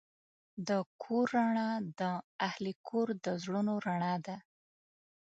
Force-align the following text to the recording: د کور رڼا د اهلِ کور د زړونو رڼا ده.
د 0.67 0.69
کور 1.03 1.25
رڼا 1.35 1.71
د 1.99 2.01
اهلِ 2.47 2.65
کور 2.87 3.07
د 3.25 3.25
زړونو 3.43 3.73
رڼا 3.85 4.13
ده. 4.25 4.37